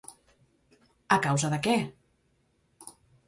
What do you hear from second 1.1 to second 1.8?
A causa de què?